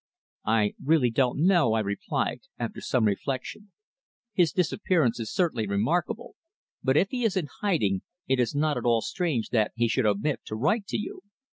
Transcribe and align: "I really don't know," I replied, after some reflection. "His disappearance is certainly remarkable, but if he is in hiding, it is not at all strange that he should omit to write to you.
"I 0.47 0.73
really 0.83 1.11
don't 1.11 1.45
know," 1.45 1.73
I 1.73 1.79
replied, 1.81 2.39
after 2.57 2.81
some 2.81 3.05
reflection. 3.05 3.71
"His 4.33 4.51
disappearance 4.51 5.19
is 5.19 5.31
certainly 5.31 5.67
remarkable, 5.67 6.33
but 6.81 6.97
if 6.97 7.09
he 7.11 7.23
is 7.23 7.37
in 7.37 7.47
hiding, 7.61 8.01
it 8.27 8.39
is 8.39 8.55
not 8.55 8.77
at 8.77 8.83
all 8.85 9.01
strange 9.01 9.49
that 9.49 9.73
he 9.75 9.87
should 9.87 10.07
omit 10.07 10.39
to 10.45 10.55
write 10.55 10.87
to 10.87 10.97
you. 10.97 11.21